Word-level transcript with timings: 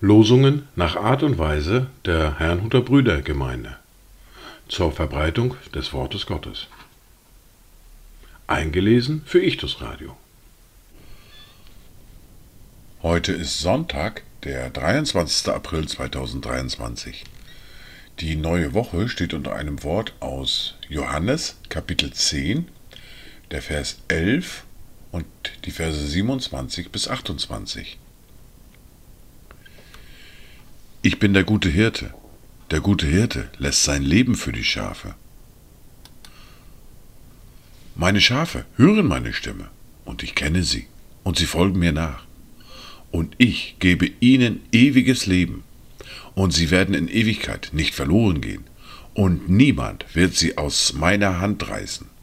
Losungen 0.00 0.68
nach 0.74 0.96
Art 0.96 1.22
und 1.22 1.36
Weise 1.36 1.88
der 2.06 2.38
Herrnhuter 2.38 2.80
Brüdergemeinde 2.80 3.76
zur 4.68 4.90
Verbreitung 4.90 5.54
des 5.74 5.92
Wortes 5.92 6.24
Gottes. 6.24 6.68
Eingelesen 8.46 9.22
für 9.26 9.42
Ichtus 9.42 9.82
Radio. 9.82 10.16
Heute 13.02 13.32
ist 13.32 13.60
Sonntag, 13.60 14.22
der 14.44 14.70
23. 14.70 15.52
April 15.52 15.86
2023. 15.86 17.24
Die 18.20 18.36
neue 18.36 18.72
Woche 18.72 19.10
steht 19.10 19.34
unter 19.34 19.54
einem 19.54 19.82
Wort 19.82 20.14
aus 20.20 20.76
Johannes 20.88 21.58
Kapitel 21.68 22.12
10, 22.14 22.68
der 23.50 23.62
Vers 23.62 23.98
11 24.08 24.64
und 25.12 25.26
die 25.64 25.70
Verse 25.70 26.06
27 26.06 26.90
bis 26.90 27.08
28. 27.08 27.98
Ich 31.02 31.18
bin 31.18 31.34
der 31.34 31.44
gute 31.44 31.68
Hirte. 31.68 32.12
Der 32.72 32.80
gute 32.80 33.06
Hirte 33.06 33.48
lässt 33.58 33.84
sein 33.84 34.02
Leben 34.02 34.34
für 34.34 34.52
die 34.52 34.64
Schafe. 34.64 35.14
Meine 37.94 38.20
Schafe 38.20 38.66
hören 38.76 39.06
meine 39.06 39.32
Stimme, 39.32 39.70
und 40.04 40.22
ich 40.22 40.34
kenne 40.34 40.64
sie, 40.64 40.88
und 41.22 41.38
sie 41.38 41.46
folgen 41.46 41.78
mir 41.78 41.92
nach. 41.92 42.24
Und 43.12 43.36
ich 43.38 43.76
gebe 43.78 44.10
ihnen 44.20 44.60
ewiges 44.72 45.26
Leben, 45.26 45.62
und 46.34 46.52
sie 46.52 46.70
werden 46.70 46.94
in 46.94 47.08
Ewigkeit 47.08 47.70
nicht 47.72 47.94
verloren 47.94 48.40
gehen, 48.40 48.64
und 49.14 49.48
niemand 49.48 50.04
wird 50.14 50.34
sie 50.34 50.58
aus 50.58 50.92
meiner 50.92 51.40
Hand 51.40 51.68
reißen. 51.68 52.15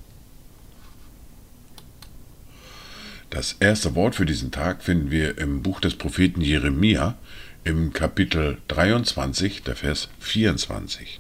Das 3.34 3.56
erste 3.60 3.96
Wort 3.96 4.14
für 4.14 4.28
diesen 4.28 4.52
Tag 4.52 4.84
finden 4.84 5.10
wir 5.10 5.40
im 5.40 5.64
Buch 5.64 5.80
des 5.80 5.96
Propheten 5.96 6.40
Jeremia 6.40 7.18
im 7.64 7.92
Kapitel 7.92 8.60
23, 8.68 9.64
der 9.64 9.76
Vers 9.76 10.10
24. 10.20 11.20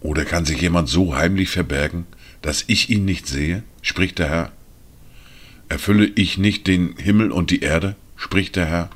Oder 0.00 0.24
kann 0.24 0.44
sich 0.44 0.60
jemand 0.60 0.88
so 0.88 1.14
heimlich 1.14 1.50
verbergen, 1.50 2.06
dass 2.42 2.64
ich 2.66 2.90
ihn 2.90 3.04
nicht 3.04 3.28
sehe, 3.28 3.62
spricht 3.80 4.18
der 4.18 4.28
Herr? 4.28 4.52
Erfülle 5.68 6.06
ich 6.06 6.36
nicht 6.36 6.66
den 6.66 6.96
Himmel 6.96 7.30
und 7.30 7.52
die 7.52 7.60
Erde, 7.60 7.94
spricht 8.16 8.56
der 8.56 8.66
Herr? 8.66 8.90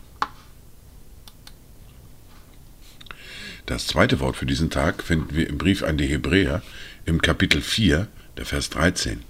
Das 3.67 3.87
zweite 3.87 4.19
Wort 4.19 4.35
für 4.35 4.47
diesen 4.47 4.71
Tag 4.71 5.05
finden 5.05 5.37
wir 5.37 5.49
im 5.49 5.57
Brief 5.57 5.85
an 5.85 5.99
die 5.99 6.09
Hebräer 6.09 6.63
im 7.05 7.23
Kapitel 7.23 7.61
4, 7.63 8.09
der 8.37 8.45
Vers 8.45 8.71
13. 8.71 9.30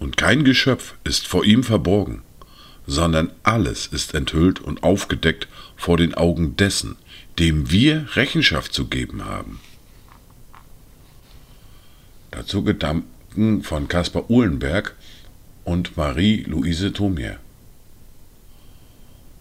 Und 0.00 0.16
kein 0.16 0.44
Geschöpf 0.44 0.94
ist 1.04 1.28
vor 1.28 1.44
ihm 1.44 1.62
verborgen, 1.62 2.22
sondern 2.86 3.30
alles 3.42 3.86
ist 3.86 4.14
enthüllt 4.14 4.58
und 4.58 4.82
aufgedeckt 4.82 5.46
vor 5.76 5.98
den 5.98 6.14
Augen 6.14 6.56
dessen, 6.56 6.96
dem 7.38 7.70
wir 7.70 8.08
Rechenschaft 8.16 8.72
zu 8.72 8.86
geben 8.86 9.26
haben. 9.26 9.60
Dazu 12.30 12.64
Gedanken 12.64 13.62
von 13.62 13.88
Caspar 13.88 14.30
Uhlenberg 14.30 14.96
und 15.64 15.96
Marie-Louise 15.96 16.92
Thomier. 16.92 17.38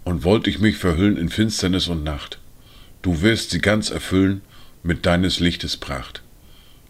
Und 0.03 0.23
wollte 0.25 0.49
ich 0.49 0.59
mich 0.59 0.75
verhüllen 0.75 1.17
in 1.17 1.29
Finsternis 1.29 1.87
und 1.87 2.03
Nacht, 2.03 2.39
du 3.01 3.21
wirst 3.21 3.51
sie 3.51 3.59
ganz 3.59 3.91
erfüllen 3.91 4.41
mit 4.83 5.05
deines 5.05 5.39
Lichtes 5.39 5.77
Pracht. 5.77 6.21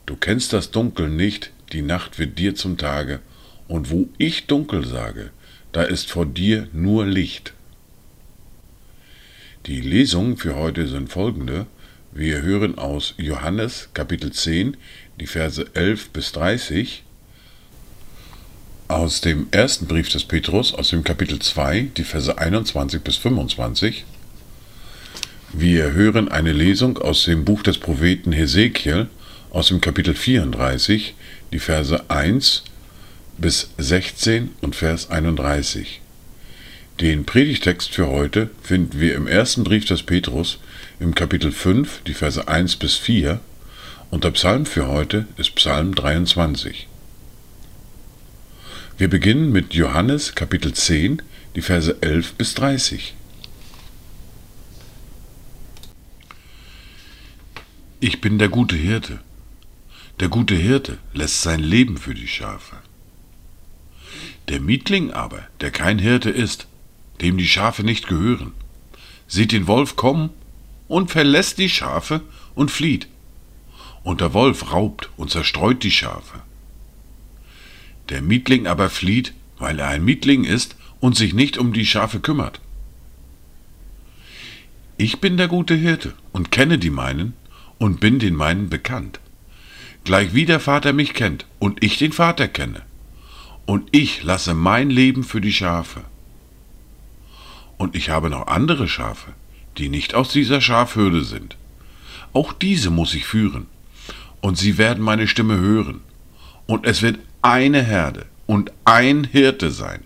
Du 0.07 0.15
kennst 0.15 0.53
das 0.53 0.71
Dunkel 0.71 1.07
nicht, 1.09 1.51
die 1.71 1.83
Nacht 1.83 2.17
wird 2.17 2.39
dir 2.39 2.55
zum 2.55 2.77
Tage, 2.77 3.19
und 3.69 3.89
wo 3.89 4.09
ich 4.17 4.47
dunkel 4.47 4.85
sage, 4.85 5.29
da 5.71 5.83
ist 5.83 6.11
vor 6.11 6.25
dir 6.25 6.67
nur 6.73 7.05
Licht. 7.05 7.53
Die 9.67 9.79
Lesungen 9.79 10.35
für 10.35 10.55
heute 10.55 10.87
sind 10.87 11.09
folgende. 11.09 11.67
Wir 12.11 12.41
hören 12.41 12.77
aus 12.77 13.13
Johannes 13.17 13.89
Kapitel 13.93 14.33
10 14.33 14.75
die 15.19 15.27
Verse 15.27 15.65
11 15.75 16.09
bis 16.09 16.31
30, 16.31 17.03
aus 18.87 19.21
dem 19.21 19.47
ersten 19.51 19.85
Brief 19.85 20.09
des 20.09 20.23
Petrus 20.23 20.73
aus 20.73 20.89
dem 20.89 21.03
Kapitel 21.03 21.37
2 21.37 21.89
die 21.95 22.03
Verse 22.03 22.35
21 22.35 23.03
bis 23.03 23.17
25. 23.17 24.03
Wir 25.53 25.91
hören 25.91 26.27
eine 26.27 26.53
Lesung 26.53 26.97
aus 26.97 27.25
dem 27.25 27.45
Buch 27.45 27.61
des 27.61 27.77
Propheten 27.77 28.31
Hesekiel 28.31 29.07
aus 29.51 29.67
dem 29.67 29.79
Kapitel 29.79 30.15
34 30.15 31.13
die 31.53 31.59
Verse 31.59 32.09
1 32.09 32.63
bis 33.41 33.69
16 33.77 34.49
und 34.61 34.75
Vers 34.75 35.09
31. 35.09 36.01
Den 36.99 37.25
Predigtext 37.25 37.91
für 37.91 38.07
heute 38.07 38.49
finden 38.61 38.99
wir 38.99 39.15
im 39.15 39.27
ersten 39.27 39.63
Brief 39.63 39.85
des 39.85 40.03
Petrus 40.03 40.59
im 40.99 41.15
Kapitel 41.15 41.51
5, 41.51 42.01
die 42.05 42.13
Verse 42.13 42.45
1 42.45 42.75
bis 42.75 42.95
4 42.95 43.39
und 44.09 44.25
der 44.25 44.31
Psalm 44.31 44.65
für 44.65 44.87
heute 44.87 45.25
ist 45.37 45.55
Psalm 45.55 45.95
23. 45.95 46.87
Wir 48.97 49.07
beginnen 49.07 49.53
mit 49.53 49.73
Johannes 49.73 50.35
Kapitel 50.35 50.73
10, 50.73 51.21
die 51.55 51.61
Verse 51.61 51.95
11 52.01 52.33
bis 52.33 52.53
30. 52.55 53.13
Ich 58.01 58.19
bin 58.19 58.39
der 58.39 58.49
gute 58.49 58.75
Hirte. 58.75 59.19
Der 60.19 60.27
gute 60.27 60.55
Hirte 60.55 60.97
lässt 61.13 61.41
sein 61.41 61.61
Leben 61.61 61.97
für 61.97 62.13
die 62.13 62.27
Schafe. 62.27 62.75
Der 64.49 64.59
Mietling 64.59 65.11
aber, 65.11 65.43
der 65.61 65.69
kein 65.69 65.99
Hirte 65.99 66.31
ist, 66.31 66.67
dem 67.21 67.37
die 67.37 67.47
Schafe 67.47 67.83
nicht 67.83 68.07
gehören, 68.07 68.53
sieht 69.27 69.51
den 69.51 69.67
Wolf 69.67 69.95
kommen 69.95 70.31
und 70.87 71.11
verlässt 71.11 71.59
die 71.59 71.69
Schafe 71.69 72.21
und 72.55 72.71
flieht. 72.71 73.07
Und 74.01 74.21
der 74.21 74.33
Wolf 74.33 74.71
raubt 74.71 75.11
und 75.17 75.29
zerstreut 75.29 75.83
die 75.83 75.91
Schafe. 75.91 76.41
Der 78.09 78.23
Mietling 78.23 78.65
aber 78.65 78.89
flieht, 78.89 79.35
weil 79.59 79.77
er 79.77 79.89
ein 79.89 80.03
Mietling 80.03 80.45
ist 80.45 80.75
und 80.99 81.15
sich 81.15 81.35
nicht 81.35 81.59
um 81.59 81.71
die 81.71 81.85
Schafe 81.85 82.19
kümmert. 82.19 82.59
Ich 84.97 85.21
bin 85.21 85.37
der 85.37 85.47
gute 85.47 85.75
Hirte 85.75 86.15
und 86.31 86.51
kenne 86.51 86.79
die 86.79 86.89
meinen 86.89 87.33
und 87.77 87.99
bin 87.99 88.17
den 88.17 88.33
meinen 88.33 88.67
bekannt. 88.67 89.19
Gleich 90.05 90.33
wie 90.33 90.47
der 90.47 90.59
Vater 90.59 90.91
mich 90.91 91.13
kennt 91.13 91.45
und 91.59 91.83
ich 91.83 91.99
den 91.99 92.13
Vater 92.13 92.47
kenne 92.47 92.88
und 93.69 93.89
ich 93.91 94.23
lasse 94.23 94.55
mein 94.55 94.89
Leben 94.89 95.23
für 95.23 95.41
die 95.41 95.53
Schafe. 95.53 96.01
Und 97.77 97.95
ich 97.95 98.09
habe 98.09 98.31
noch 98.31 98.47
andere 98.47 98.87
Schafe, 98.87 99.31
die 99.77 99.89
nicht 99.89 100.15
aus 100.15 100.31
dieser 100.31 100.59
Schafhürde 100.59 101.23
sind. 101.23 101.55
Auch 102.33 102.51
diese 102.51 102.89
muss 102.89 103.13
ich 103.13 103.27
führen, 103.27 103.67
und 104.41 104.57
sie 104.57 104.79
werden 104.79 105.03
meine 105.03 105.27
Stimme 105.27 105.59
hören, 105.59 106.01
und 106.65 106.87
es 106.87 107.03
wird 107.03 107.19
eine 107.43 107.83
Herde 107.83 108.25
und 108.47 108.71
ein 108.85 109.23
Hirte 109.23 109.69
sein. 109.69 110.03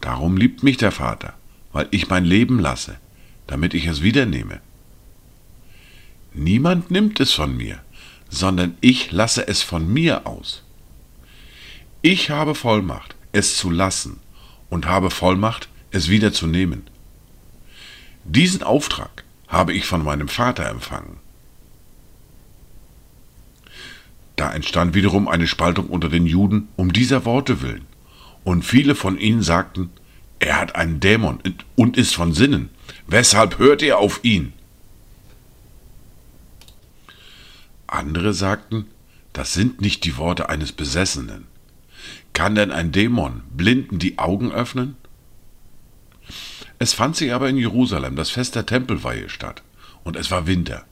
Darum 0.00 0.36
liebt 0.36 0.64
mich 0.64 0.78
der 0.78 0.90
Vater, 0.90 1.34
weil 1.72 1.86
ich 1.92 2.08
mein 2.08 2.24
Leben 2.24 2.58
lasse, 2.58 2.96
damit 3.46 3.74
ich 3.74 3.86
es 3.86 4.02
wiedernehme. 4.02 4.60
Niemand 6.32 6.90
nimmt 6.90 7.20
es 7.20 7.32
von 7.32 7.56
mir, 7.56 7.78
sondern 8.28 8.76
ich 8.80 9.12
lasse 9.12 9.46
es 9.46 9.62
von 9.62 9.86
mir 9.86 10.26
aus. 10.26 10.63
Ich 12.06 12.28
habe 12.28 12.54
Vollmacht, 12.54 13.16
es 13.32 13.56
zu 13.56 13.70
lassen 13.70 14.20
und 14.68 14.84
habe 14.84 15.08
Vollmacht, 15.08 15.70
es 15.90 16.10
wieder 16.10 16.34
zu 16.34 16.46
nehmen. 16.46 16.82
Diesen 18.24 18.62
Auftrag 18.62 19.24
habe 19.48 19.72
ich 19.72 19.86
von 19.86 20.04
meinem 20.04 20.28
Vater 20.28 20.68
empfangen. 20.68 21.16
Da 24.36 24.52
entstand 24.52 24.92
wiederum 24.92 25.28
eine 25.28 25.46
Spaltung 25.46 25.86
unter 25.86 26.10
den 26.10 26.26
Juden 26.26 26.68
um 26.76 26.92
dieser 26.92 27.24
Worte 27.24 27.62
willen, 27.62 27.86
und 28.44 28.66
viele 28.66 28.94
von 28.94 29.16
ihnen 29.16 29.42
sagten, 29.42 29.88
er 30.40 30.60
hat 30.60 30.74
einen 30.74 31.00
Dämon 31.00 31.40
und 31.74 31.96
ist 31.96 32.14
von 32.14 32.34
Sinnen. 32.34 32.68
Weshalb 33.06 33.56
hört 33.56 33.80
ihr 33.80 33.96
auf 33.96 34.22
ihn? 34.22 34.52
Andere 37.86 38.34
sagten, 38.34 38.88
das 39.32 39.54
sind 39.54 39.80
nicht 39.80 40.04
die 40.04 40.18
Worte 40.18 40.50
eines 40.50 40.72
Besessenen. 40.72 41.53
Kann 42.34 42.54
denn 42.56 42.70
ein 42.70 42.92
Dämon 42.92 43.42
Blinden 43.50 43.98
die 43.98 44.18
Augen 44.18 44.52
öffnen? 44.52 44.96
Es 46.78 46.92
fand 46.92 47.16
sich 47.16 47.32
aber 47.32 47.48
in 47.48 47.56
Jerusalem 47.56 48.16
das 48.16 48.30
Fest 48.30 48.56
der 48.56 48.66
Tempelweihe 48.66 49.30
statt, 49.30 49.62
und 50.02 50.16
es 50.16 50.30
war 50.30 50.46
Winter. 50.46 50.84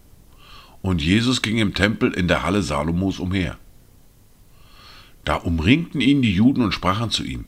Und 0.81 1.03
Jesus 1.03 1.43
ging 1.43 1.59
im 1.59 1.75
Tempel 1.75 2.13
in 2.13 2.29
der 2.29 2.43
Halle 2.45 2.63
Salomos 2.63 3.19
umher. 3.19 3.59
Da 5.25 5.37
umringten 5.37 6.01
ihn 6.01 6.23
die 6.23 6.35
Juden 6.35 6.63
und 6.63 6.73
sprachen 6.73 7.11
zu 7.11 7.25
ihm, 7.25 7.47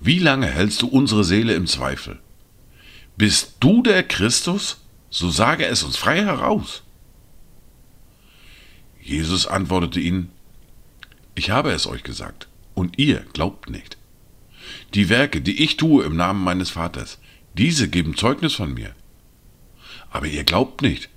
Wie 0.00 0.18
lange 0.18 0.46
hältst 0.46 0.82
du 0.82 0.88
unsere 0.88 1.24
Seele 1.24 1.54
im 1.54 1.66
Zweifel? 1.66 2.18
Bist 3.16 3.56
du 3.60 3.82
der 3.82 4.02
Christus? 4.02 4.78
So 5.10 5.30
sage 5.30 5.66
es 5.66 5.82
uns 5.82 5.96
frei 5.96 6.22
heraus. 6.22 6.82
Jesus 9.00 9.46
antwortete 9.46 10.00
ihnen, 10.00 10.30
Ich 11.34 11.50
habe 11.50 11.72
es 11.72 11.86
euch 11.86 12.02
gesagt, 12.02 12.48
und 12.74 12.98
ihr 12.98 13.24
glaubt 13.32 13.70
nicht. 13.70 13.96
Die 14.94 15.08
Werke, 15.08 15.40
die 15.40 15.62
ich 15.62 15.76
tue 15.76 16.04
im 16.04 16.16
Namen 16.16 16.44
meines 16.44 16.70
Vaters, 16.70 17.18
diese 17.54 17.88
geben 17.88 18.16
Zeugnis 18.16 18.54
von 18.54 18.74
mir. 18.74 18.94
Aber 20.10 20.26
ihr 20.26 20.44
glaubt 20.44 20.82
nicht, 20.82 21.08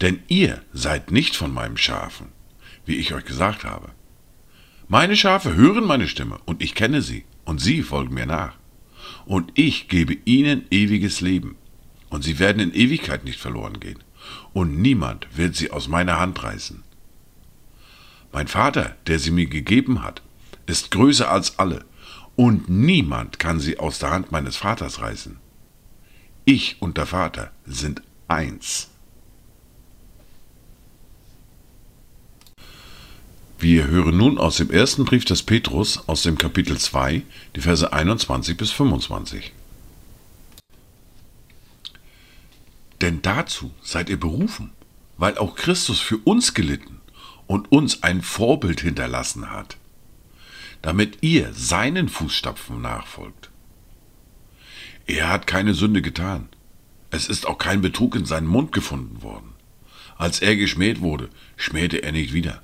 denn 0.00 0.22
ihr 0.28 0.62
seid 0.72 1.10
nicht 1.10 1.36
von 1.36 1.52
meinem 1.52 1.76
Schafen, 1.76 2.28
wie 2.86 2.96
ich 2.96 3.14
euch 3.14 3.24
gesagt 3.24 3.64
habe. 3.64 3.90
Meine 4.86 5.16
Schafe 5.16 5.54
hören 5.54 5.84
meine 5.84 6.08
Stimme, 6.08 6.38
und 6.44 6.62
ich 6.62 6.74
kenne 6.74 7.02
sie, 7.02 7.24
und 7.44 7.60
sie 7.60 7.82
folgen 7.82 8.14
mir 8.14 8.26
nach. 8.26 8.56
Und 9.26 9.52
ich 9.54 9.88
gebe 9.88 10.16
ihnen 10.24 10.66
ewiges 10.70 11.20
Leben, 11.20 11.56
und 12.10 12.22
sie 12.22 12.38
werden 12.38 12.60
in 12.60 12.74
Ewigkeit 12.74 13.24
nicht 13.24 13.40
verloren 13.40 13.80
gehen, 13.80 13.98
und 14.52 14.80
niemand 14.80 15.26
wird 15.36 15.56
sie 15.56 15.70
aus 15.70 15.88
meiner 15.88 16.20
Hand 16.20 16.42
reißen. 16.42 16.82
Mein 18.34 18.48
Vater, 18.48 18.96
der 19.06 19.20
sie 19.20 19.30
mir 19.30 19.46
gegeben 19.46 20.02
hat, 20.02 20.20
ist 20.66 20.90
größer 20.90 21.30
als 21.30 21.60
alle, 21.60 21.84
und 22.34 22.68
niemand 22.68 23.38
kann 23.38 23.60
sie 23.60 23.78
aus 23.78 24.00
der 24.00 24.10
Hand 24.10 24.32
meines 24.32 24.56
Vaters 24.56 25.00
reißen. 25.00 25.36
Ich 26.44 26.82
und 26.82 26.96
der 26.96 27.06
Vater 27.06 27.52
sind 27.64 28.02
eins. 28.26 28.90
Wir 33.60 33.86
hören 33.86 34.16
nun 34.16 34.36
aus 34.36 34.56
dem 34.56 34.68
ersten 34.68 35.04
Brief 35.04 35.24
des 35.24 35.44
Petrus 35.44 36.08
aus 36.08 36.24
dem 36.24 36.36
Kapitel 36.36 36.76
2, 36.76 37.22
die 37.54 37.60
Verse 37.60 37.92
21 37.92 38.56
bis 38.56 38.72
25. 38.72 39.52
Denn 43.00 43.22
dazu 43.22 43.70
seid 43.80 44.10
ihr 44.10 44.18
berufen, 44.18 44.72
weil 45.18 45.38
auch 45.38 45.54
Christus 45.54 46.00
für 46.00 46.18
uns 46.18 46.52
gelitten 46.52 47.00
und 47.46 47.70
uns 47.70 48.02
ein 48.02 48.22
Vorbild 48.22 48.80
hinterlassen 48.80 49.50
hat, 49.50 49.76
damit 50.82 51.18
ihr 51.22 51.52
seinen 51.52 52.08
Fußstapfen 52.08 52.80
nachfolgt. 52.80 53.50
Er 55.06 55.28
hat 55.28 55.46
keine 55.46 55.74
Sünde 55.74 56.02
getan, 56.02 56.48
es 57.10 57.28
ist 57.28 57.46
auch 57.46 57.58
kein 57.58 57.80
Betrug 57.80 58.16
in 58.16 58.24
seinen 58.24 58.46
Mund 58.46 58.72
gefunden 58.72 59.22
worden. 59.22 59.52
Als 60.16 60.40
er 60.40 60.56
geschmäht 60.56 61.00
wurde, 61.00 61.28
schmähte 61.56 62.02
er 62.02 62.12
nicht 62.12 62.32
wieder. 62.32 62.62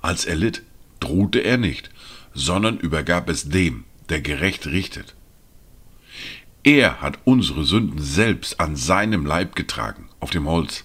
Als 0.00 0.24
er 0.24 0.36
litt, 0.36 0.62
drohte 1.00 1.40
er 1.40 1.56
nicht, 1.56 1.90
sondern 2.34 2.78
übergab 2.78 3.28
es 3.28 3.48
dem, 3.48 3.84
der 4.08 4.20
gerecht 4.20 4.66
richtet. 4.66 5.14
Er 6.64 7.00
hat 7.00 7.18
unsere 7.24 7.64
Sünden 7.64 8.00
selbst 8.00 8.60
an 8.60 8.76
seinem 8.76 9.26
Leib 9.26 9.56
getragen, 9.56 10.08
auf 10.20 10.30
dem 10.30 10.46
Holz, 10.46 10.84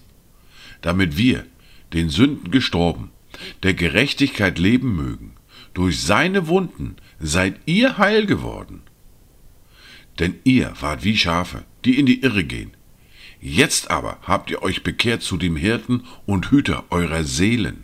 damit 0.81 1.17
wir, 1.17 1.45
den 1.93 2.09
Sünden 2.09 2.51
gestorben, 2.51 3.11
der 3.63 3.73
Gerechtigkeit 3.73 4.59
leben 4.59 4.95
mögen. 4.95 5.33
Durch 5.73 6.01
seine 6.01 6.47
Wunden 6.47 6.95
seid 7.19 7.59
ihr 7.65 7.97
heil 7.97 8.25
geworden. 8.25 8.81
Denn 10.19 10.35
ihr 10.43 10.73
wart 10.79 11.03
wie 11.03 11.17
Schafe, 11.17 11.63
die 11.85 11.99
in 11.99 12.05
die 12.05 12.21
Irre 12.21 12.43
gehen. 12.43 12.71
Jetzt 13.39 13.91
aber 13.91 14.17
habt 14.23 14.49
ihr 14.49 14.63
euch 14.63 14.81
bekehrt 14.81 15.21
zu 15.21 15.37
dem 15.37 15.55
Hirten 15.55 16.03
und 16.25 16.49
Hüter 16.49 16.85
eurer 16.89 17.23
Seelen. 17.23 17.83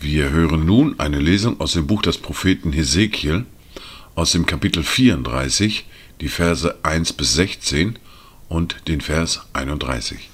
Wir 0.00 0.30
hören 0.30 0.64
nun 0.64 0.98
eine 0.98 1.18
Lesung 1.18 1.60
aus 1.60 1.72
dem 1.72 1.86
Buch 1.86 2.02
des 2.02 2.18
Propheten 2.18 2.72
Hesekiel 2.72 3.44
aus 4.14 4.32
dem 4.32 4.46
Kapitel 4.46 4.82
34, 4.82 5.84
die 6.20 6.28
Verse 6.28 6.78
1 6.82 7.12
bis 7.12 7.34
16 7.34 7.98
und 8.48 8.88
den 8.88 9.00
Vers 9.00 9.46
31. 9.52 10.30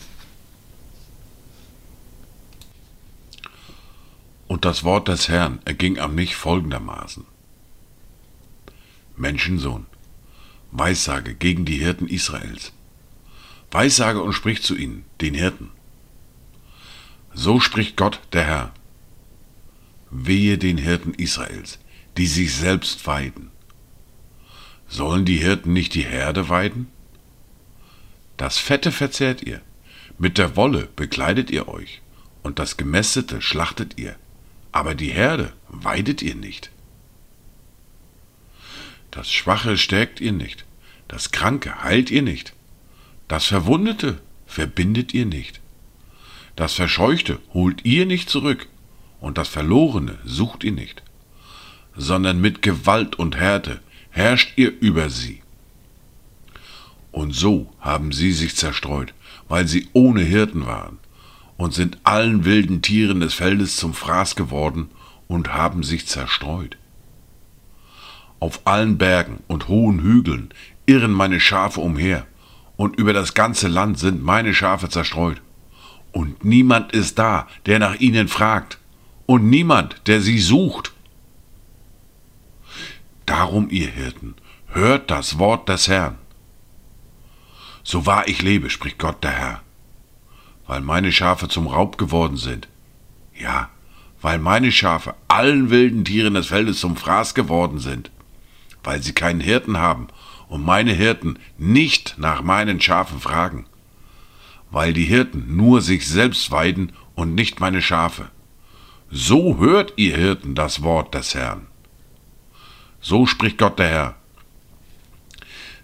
Und 4.46 4.64
das 4.64 4.84
Wort 4.84 5.08
des 5.08 5.28
Herrn 5.28 5.61
erging 5.64 5.99
an 5.99 6.14
mich 6.14 6.37
folgendermaßen. 6.37 7.25
Menschensohn, 9.16 9.87
Weissage 10.70 11.34
gegen 11.34 11.64
die 11.64 11.78
Hirten 11.78 12.08
Israels. 12.08 12.72
Weissage 13.70 14.22
und 14.22 14.32
sprich 14.32 14.62
zu 14.62 14.76
ihnen, 14.76 15.05
den 15.20 15.34
Hirten. 15.34 15.70
So 17.32 17.58
spricht 17.58 17.96
Gott, 17.96 18.20
der 18.32 18.44
Herr. 18.44 18.75
Wehe 20.11 20.58
den 20.58 20.78
Hirten 20.78 21.14
Israels, 21.14 21.81
die 22.16 22.28
sich 22.28 22.55
selbst 22.55 23.05
weiden. 23.06 23.50
Sollen 24.87 25.25
die 25.25 25.38
Hirten 25.38 25.72
nicht 25.72 25.94
die 25.94 26.05
Herde 26.05 26.49
weiden? 26.49 26.87
Das 28.36 28.58
Fette 28.58 28.90
verzehrt 28.90 29.42
ihr, 29.42 29.60
mit 30.19 30.38
der 30.38 30.56
Wolle 30.56 30.88
bekleidet 30.96 31.50
ihr 31.50 31.69
euch, 31.69 32.02
und 32.42 32.58
das 32.58 32.76
Gemästete 32.76 33.40
schlachtet 33.40 33.98
ihr, 33.98 34.16
aber 34.72 34.94
die 34.94 35.10
Herde 35.10 35.52
weidet 35.69 36.22
ihr 36.22 36.34
nicht. 36.34 36.70
Das 39.10 39.31
Schwache 39.31 39.76
stärkt 39.76 40.20
ihr 40.20 40.32
nicht, 40.32 40.64
das 41.06 41.31
Kranke 41.31 41.84
heilt 41.84 42.10
ihr 42.10 42.22
nicht, 42.22 42.54
das 43.28 43.46
Verwundete 43.46 44.20
verbindet 44.46 45.14
ihr 45.14 45.26
nicht, 45.26 45.60
das 46.56 46.75
Verscheuchte 46.75 47.38
holt 47.52 47.84
ihr 47.84 48.06
nicht 48.06 48.28
zurück, 48.28 48.69
und 49.20 49.38
das 49.38 49.48
Verlorene 49.48 50.19
sucht 50.25 50.64
ihr 50.64 50.72
nicht, 50.72 51.02
sondern 51.96 52.40
mit 52.40 52.62
Gewalt 52.62 53.16
und 53.16 53.37
Härte 53.37 53.80
herrscht 54.10 54.52
ihr 54.56 54.72
über 54.80 55.08
sie. 55.08 55.44
Und 57.14 57.32
so 57.32 57.70
haben 57.78 58.11
sie 58.11 58.32
sich 58.32 58.56
zerstreut, 58.56 59.14
weil 59.49 59.69
sie 59.69 59.88
ohne 59.93 60.22
Hirten 60.22 60.66
waren, 60.66 60.99
und 61.56 61.72
sind 61.72 61.99
allen 62.02 62.44
wilden 62.44 62.82
Tieren 62.82 63.20
des 63.20 63.34
Feldes 63.34 63.76
zum 63.76 63.94
Fraß 63.94 64.34
geworden 64.34 64.90
und 65.28 65.55
haben 65.55 65.84
sich 65.84 66.08
zerstreut. 66.08 66.76
Auf 68.40 68.66
allen 68.66 68.99
Bergen 68.99 69.44
und 69.46 69.69
hohen 69.69 70.00
Hügeln 70.00 70.49
irren 70.87 71.12
meine 71.12 71.38
Schafe 71.38 71.81
umher, 71.81 72.26
und 72.76 72.96
über 72.96 73.12
das 73.12 73.32
ganze 73.34 73.69
Land 73.69 74.00
sind 74.00 74.25
meine 74.25 74.52
Schafe 74.52 74.88
zerstreut. 74.88 75.40
Und 76.11 76.44
niemand 76.44 76.90
ist 76.90 77.20
da, 77.20 77.46
der 77.66 77.78
nach 77.78 77.94
ihnen 78.00 78.26
fragt 78.26 78.78
und 79.26 79.49
niemand, 79.49 80.02
der 80.08 80.20
sie 80.20 80.40
sucht. 80.40 80.93
Darum, 83.25 83.70
ihr 83.70 83.87
Hirten, 83.87 84.34
hört 84.66 85.12
das 85.12 85.38
Wort 85.38 85.69
des 85.69 85.87
Herrn. 85.87 86.19
So 87.84 88.06
wahr 88.06 88.26
ich 88.26 88.40
lebe, 88.40 88.70
spricht 88.70 88.98
Gott 88.98 89.23
der 89.23 89.32
Herr, 89.32 89.62
weil 90.66 90.80
meine 90.80 91.12
Schafe 91.12 91.49
zum 91.49 91.66
Raub 91.66 91.99
geworden 91.99 92.38
sind. 92.38 92.66
Ja, 93.38 93.68
weil 94.23 94.38
meine 94.38 94.73
Schafe 94.73 95.14
allen 95.28 95.68
wilden 95.68 96.04
Tieren 96.06 96.32
des 96.32 96.47
Feldes 96.47 96.80
zum 96.80 96.97
Fraß 96.97 97.35
geworden 97.35 97.78
sind, 97.78 98.11
weil 98.82 99.02
sie 99.02 99.12
keinen 99.12 99.40
Hirten 99.40 99.76
haben 99.76 100.09
und 100.49 100.64
meine 100.64 100.92
Hirten 100.92 101.38
nicht 101.59 102.16
nach 102.16 102.40
meinen 102.40 102.80
Schafen 102.80 103.20
fragen, 103.20 103.66
weil 104.70 104.94
die 104.94 105.04
Hirten 105.04 105.54
nur 105.56 105.82
sich 105.82 106.09
selbst 106.09 106.50
weiden 106.50 106.92
und 107.14 107.35
nicht 107.35 107.61
meine 107.61 107.82
Schafe. 107.82 108.30
So 109.11 109.59
hört 109.59 109.92
ihr 109.97 110.16
Hirten 110.16 110.54
das 110.54 110.82
Wort 110.82 111.14
des 111.14 111.35
Herrn. 111.35 111.66
So 113.00 113.26
spricht 113.26 113.59
Gott 113.59 113.78
der 113.78 113.88
Herr. 113.88 114.14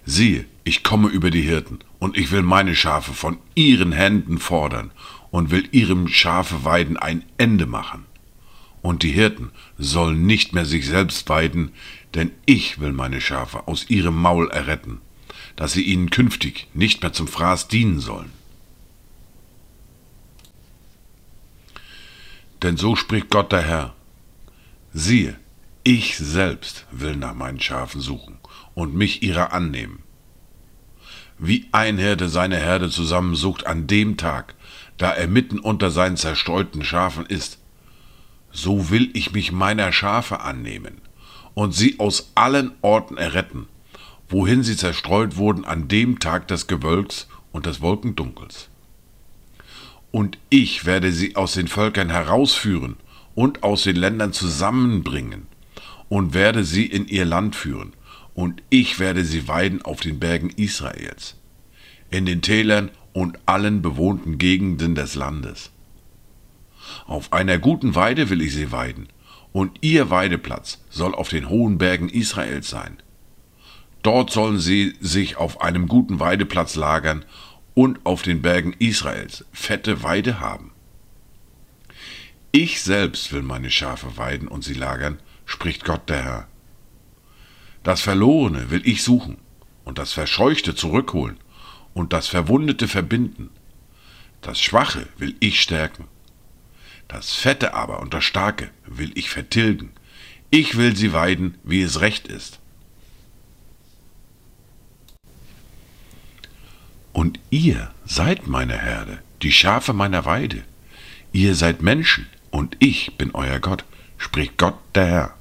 Siehe, 0.06 0.46
ich 0.64 0.82
komme 0.82 1.08
über 1.08 1.30
die 1.30 1.42
Hirten, 1.42 1.80
und 2.00 2.16
ich 2.16 2.33
will 2.33 2.42
meine 2.42 2.75
Schafe 2.75 3.12
von 3.12 3.38
ihren 3.54 3.92
Händen 3.92 4.38
fordern 4.38 4.90
und 5.30 5.52
will 5.52 5.69
ihrem 5.71 6.09
Schafeweiden 6.09 6.97
ein 6.97 7.25
Ende 7.38 7.66
machen. 7.66 8.07
Und 8.83 9.02
die 9.02 9.12
Hirten 9.12 9.50
sollen 9.78 10.26
nicht 10.26 10.54
mehr 10.54 10.64
sich 10.64 10.87
selbst 10.87 11.28
weiden, 11.28 11.73
denn 12.14 12.33
ich 12.47 12.80
will 12.80 12.92
meine 12.92 13.21
Schafe 13.21 13.69
aus 13.69 13.88
ihrem 13.90 14.16
Maul 14.16 14.50
erretten, 14.50 15.00
dass 15.54 15.75
sie 15.75 15.83
ihnen 15.83 16.11
künftig 16.11 16.66
nicht 16.73 17.02
mehr 17.02 17.12
zum 17.12 17.28
Fraß 17.28 17.69
dienen 17.69 18.00
sollen. 18.00 18.33
Denn 22.62 22.76
so 22.76 22.97
spricht 22.97 23.30
Gott 23.30 23.52
der 23.52 23.62
Herr. 23.62 23.95
Siehe, 24.92 25.38
ich 25.85 26.16
selbst 26.16 26.87
will 26.90 27.16
nach 27.16 27.35
meinen 27.35 27.61
Schafen 27.61 28.00
suchen 28.00 28.38
und 28.75 28.95
mich 28.95 29.23
ihrer 29.23 29.52
annehmen. 29.52 30.02
Wie 31.42 31.68
ein 31.73 31.97
Hirte 31.97 32.28
seine 32.28 32.59
Herde 32.59 32.90
zusammensucht 32.90 33.66
an 33.66 33.87
dem 33.87 34.18
Tag, 34.18 34.54
da 34.99 35.11
er 35.11 35.26
mitten 35.26 35.59
unter 35.59 35.90
seinen 35.90 36.18
zerstreuten 36.18 36.85
Schafen 36.85 37.25
ist, 37.25 37.59
so 38.52 38.90
will 38.90 39.09
ich 39.14 39.32
mich 39.32 39.50
meiner 39.50 39.90
Schafe 39.90 40.40
annehmen 40.40 41.00
und 41.54 41.75
sie 41.75 41.99
aus 41.99 42.32
allen 42.35 42.73
Orten 42.82 43.16
erretten, 43.16 43.68
wohin 44.28 44.62
sie 44.62 44.76
zerstreut 44.76 45.38
wurden 45.38 45.64
an 45.64 45.88
dem 45.88 46.18
Tag 46.18 46.47
des 46.49 46.66
Gewölks 46.66 47.26
und 47.52 47.64
des 47.64 47.80
Wolkendunkels. 47.80 48.68
Und 50.11 50.37
ich 50.50 50.85
werde 50.85 51.11
sie 51.11 51.37
aus 51.37 51.54
den 51.54 51.68
Völkern 51.68 52.11
herausführen 52.11 52.97
und 53.35 53.62
aus 53.62 53.85
den 53.85 53.97
Ländern 53.97 54.35
zusammenbringen 54.35 55.47
und 56.11 56.35
werde 56.35 56.64
sie 56.64 56.85
in 56.85 57.09
ihr 57.09 57.25
Land 57.25 57.56
führen, 57.56 57.94
und 58.40 58.62
ich 58.70 58.99
werde 58.99 59.23
sie 59.23 59.49
weiden 59.49 59.82
auf 59.82 60.00
den 60.00 60.18
Bergen 60.18 60.49
Israels, 60.49 61.37
in 62.11 62.25
den 62.25 62.40
Tälern 62.40 62.90
und 63.12 63.38
allen 63.44 63.82
bewohnten 63.82 64.38
Gegenden 64.38 64.94
des 64.94 65.14
Landes. 65.14 65.73
Auf 67.06 67.35
einer 67.35 67.59
guten 67.59 67.94
Weide 67.94 68.30
will 68.30 68.40
ich 68.40 68.54
sie 68.54 68.73
weiden, 68.73 69.09
und 69.52 69.76
ihr 69.82 70.09
Weideplatz 70.09 70.82
soll 70.88 71.14
auf 71.14 71.28
den 71.28 71.50
hohen 71.50 71.76
Bergen 71.76 72.09
Israels 72.09 72.70
sein. 72.70 72.97
Dort 74.02 74.30
sollen 74.30 74.59
sie 74.59 74.94
sich 75.00 75.37
auf 75.37 75.61
einem 75.61 75.87
guten 75.87 76.18
Weideplatz 76.18 76.76
lagern 76.76 77.26
und 77.75 78.06
auf 78.06 78.23
den 78.23 78.40
Bergen 78.40 78.73
Israels 78.78 79.44
fette 79.52 80.02
Weide 80.02 80.40
haben. 80.40 80.73
Ich 82.52 82.80
selbst 82.80 83.35
will 83.35 83.42
meine 83.42 83.70
Schafe 83.70 84.16
weiden 84.16 84.49
und 84.49 84.64
sie 84.64 84.73
lagern, 84.73 85.18
spricht 85.44 85.85
Gott 85.85 86.09
der 86.09 86.25
Herr. 86.25 86.50
Das 87.82 88.02
Verlorene 88.02 88.70
will 88.70 88.82
ich 88.84 89.02
suchen 89.02 89.38
und 89.84 89.99
das 89.99 90.12
Verscheuchte 90.12 90.75
zurückholen 90.75 91.38
und 91.94 92.12
das 92.12 92.28
Verwundete 92.28 92.88
verbinden. 92.88 93.50
Das 94.42 94.60
Schwache 94.60 95.08
will 95.18 95.34
ich 95.40 95.60
stärken. 95.60 96.06
Das 97.08 97.34
Fette 97.34 97.75
aber 97.75 98.00
und 98.00 98.14
das 98.14 98.25
Starke 98.25 98.70
will 98.87 99.10
ich 99.14 99.30
vertilgen. 99.30 99.92
Ich 100.50 100.76
will 100.76 100.96
sie 100.96 101.12
weiden, 101.12 101.58
wie 101.64 101.82
es 101.82 102.00
recht 102.00 102.28
ist. 102.28 102.60
Und 107.12 107.40
ihr 107.50 107.90
seid 108.04 108.46
meine 108.46 108.78
Herde, 108.78 109.22
die 109.42 109.52
Schafe 109.52 109.92
meiner 109.92 110.25
Weide. 110.25 110.62
Ihr 111.32 111.54
seid 111.54 111.82
Menschen, 111.82 112.26
und 112.50 112.76
ich 112.78 113.16
bin 113.16 113.32
euer 113.32 113.58
Gott, 113.58 113.84
spricht 114.18 114.56
Gott 114.56 114.78
der 114.94 115.06
Herr. 115.06 115.34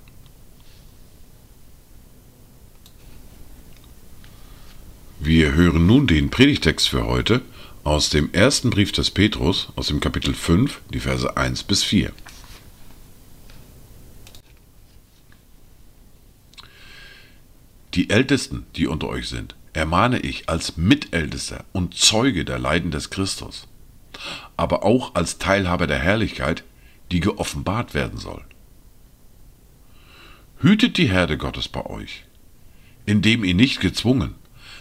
Wir 5.21 5.53
hören 5.53 5.85
nun 5.85 6.07
den 6.07 6.29
Predigtext 6.29 6.87
für 6.87 7.05
heute 7.05 7.41
aus 7.83 8.09
dem 8.09 8.31
ersten 8.31 8.69
Brief 8.69 8.93
des 8.93 9.11
Petrus, 9.11 9.67
aus 9.75 9.87
dem 9.87 9.99
Kapitel 9.99 10.33
5, 10.33 10.79
die 10.93 11.01
Verse 11.01 11.35
1 11.35 11.63
bis 11.63 11.83
4. 11.83 12.13
Die 17.95 18.09
Ältesten, 18.09 18.65
die 18.77 18.87
unter 18.87 19.09
euch 19.09 19.27
sind, 19.27 19.57
ermahne 19.73 20.21
ich 20.21 20.47
als 20.47 20.77
Mitältester 20.77 21.65
und 21.73 21.95
Zeuge 21.95 22.45
der 22.45 22.57
Leiden 22.57 22.89
des 22.89 23.09
Christus, 23.09 23.67
aber 24.55 24.83
auch 24.83 25.15
als 25.15 25.37
Teilhaber 25.37 25.85
der 25.85 25.99
Herrlichkeit, 25.99 26.63
die 27.11 27.19
geoffenbart 27.19 27.93
werden 27.93 28.19
soll. 28.19 28.45
Hütet 30.59 30.97
die 30.97 31.09
Herde 31.09 31.37
Gottes 31.37 31.67
bei 31.67 31.85
euch, 31.85 32.23
indem 33.05 33.43
ihr 33.43 33.53
nicht 33.53 33.81
gezwungen, 33.81 34.38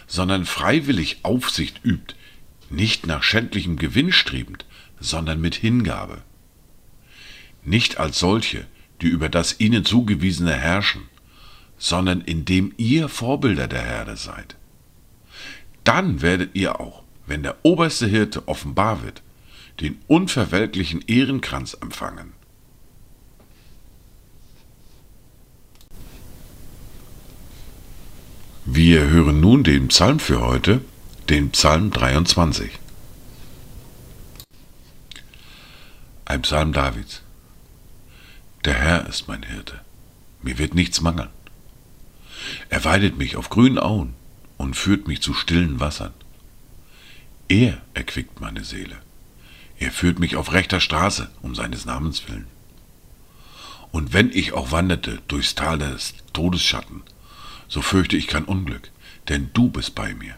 sondern 0.09 0.45
freiwillig 0.45 1.19
Aufsicht 1.21 1.85
übt, 1.85 2.15
nicht 2.69 3.07
nach 3.07 3.23
schändlichem 3.23 3.77
Gewinn 3.77 4.11
strebend, 4.11 4.65
sondern 4.99 5.39
mit 5.39 5.55
Hingabe. 5.55 6.23
Nicht 7.63 7.99
als 7.99 8.19
solche, 8.19 8.65
die 9.01 9.07
über 9.07 9.29
das 9.29 9.59
ihnen 9.59 9.85
zugewiesene 9.85 10.53
herrschen, 10.53 11.03
sondern 11.77 12.21
indem 12.21 12.73
ihr 12.77 13.07
Vorbilder 13.07 13.67
der 13.67 13.83
Herde 13.83 14.17
seid. 14.17 14.57
Dann 15.83 16.21
werdet 16.21 16.55
ihr 16.55 16.79
auch, 16.79 17.03
wenn 17.27 17.43
der 17.43 17.57
oberste 17.63 18.07
Hirte 18.07 18.47
offenbar 18.47 19.03
wird, 19.03 19.21
den 19.79 19.99
unverwelklichen 20.07 21.03
Ehrenkranz 21.07 21.77
empfangen. 21.79 22.33
Wir 28.71 29.07
hören 29.07 29.39
nun 29.39 29.63
den 29.63 29.87
Psalm 29.87 30.19
für 30.19 30.41
heute, 30.41 30.81
den 31.27 31.49
Psalm 31.49 31.89
23. 31.89 32.69
Ein 36.25 36.43
Psalm 36.43 36.71
Davids. 36.71 37.23
Der 38.65 38.75
Herr 38.75 39.07
ist 39.07 39.27
mein 39.27 39.41
Hirte, 39.41 39.81
mir 40.43 40.59
wird 40.59 40.75
nichts 40.75 41.01
mangeln. 41.01 41.29
Er 42.69 42.85
weidet 42.85 43.17
mich 43.17 43.37
auf 43.37 43.49
grünen 43.49 43.79
Auen 43.79 44.13
und 44.57 44.75
führt 44.75 45.07
mich 45.07 45.23
zu 45.23 45.33
stillen 45.33 45.79
Wassern. 45.79 46.13
Er 47.47 47.81
erquickt 47.95 48.39
meine 48.39 48.63
Seele. 48.63 48.97
Er 49.79 49.91
führt 49.91 50.19
mich 50.19 50.35
auf 50.35 50.53
rechter 50.53 50.79
Straße 50.79 51.31
um 51.41 51.55
seines 51.55 51.85
Namens 51.85 52.29
willen. 52.29 52.45
Und 53.91 54.13
wenn 54.13 54.29
ich 54.29 54.53
auch 54.53 54.71
wanderte 54.71 55.23
durchs 55.27 55.55
Tal 55.55 55.79
des 55.79 56.13
Todesschatten, 56.33 57.01
so 57.69 57.81
fürchte 57.81 58.17
ich 58.17 58.27
kein 58.27 58.43
Unglück, 58.43 58.91
denn 59.29 59.51
du 59.53 59.69
bist 59.69 59.95
bei 59.95 60.13
mir. 60.15 60.35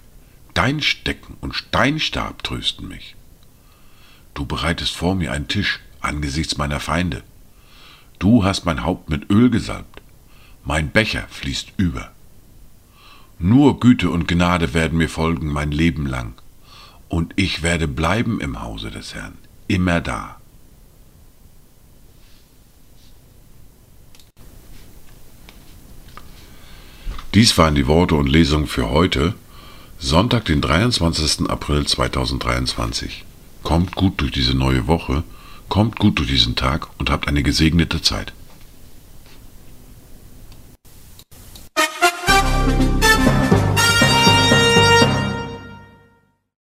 Dein 0.54 0.82
Stecken 0.82 1.38
und 1.40 1.56
Steinstab 1.56 2.44
trösten 2.44 2.88
mich. 2.90 3.16
Du 4.34 4.46
bereitest 4.46 4.96
vor 4.96 5.16
mir 5.16 5.32
einen 5.32 5.48
Tisch 5.48 5.80
angesichts 6.02 6.58
meiner 6.58 6.80
Feinde. 6.80 7.24
Du 8.20 8.44
hast 8.44 8.66
mein 8.66 8.84
Haupt 8.84 9.10
mit 9.10 9.30
Öl 9.32 9.50
gesalbt. 9.50 10.02
Mein 10.64 10.92
Becher 10.92 11.26
fließt 11.30 11.70
über. 11.78 12.12
Nur 13.40 13.80
Güte 13.80 14.10
und 14.12 14.28
Gnade 14.28 14.74
werden 14.74 14.98
mir 14.98 15.10
folgen 15.10 15.48
mein 15.48 15.72
Leben 15.72 16.06
lang. 16.06 16.34
Und 17.08 17.34
ich 17.38 17.64
werde 17.64 17.88
bleiben 17.88 18.40
im 18.40 18.62
Hause 18.62 18.92
des 18.92 19.16
Herrn, 19.16 19.38
immer 19.68 20.02
da. 20.02 20.41
Dies 27.34 27.58
waren 27.58 27.76
die 27.76 27.88
Worte 27.88 28.16
und 28.16 28.28
Lesungen 28.28 28.68
für 28.68 28.90
heute, 28.90 29.36
Sonntag, 29.98 30.44
den 30.44 30.60
23. 30.60 31.50
April 31.50 31.86
2023. 31.86 33.24
Kommt 33.64 33.96
gut 33.96 34.20
durch 34.20 34.34
diese 34.34 34.54
neue 34.54 34.86
Woche, 34.88 35.24
kommt 35.70 35.98
gut 35.98 36.20
durch 36.20 36.28
diesen 36.28 36.58
Tag 36.58 36.90
und 36.98 37.10
habt 37.10 37.30
eine 37.30 37.42
gesegnete 37.42 38.02
Zeit. 38.02 38.34